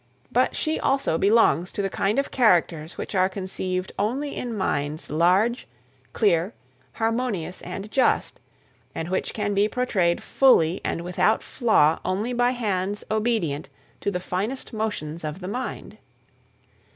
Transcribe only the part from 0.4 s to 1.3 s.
she also